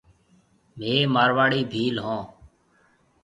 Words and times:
ميه 0.77 0.95
مارواڙي 1.13 1.61
ڀيل 1.71 1.95
هون۔ 2.05 2.21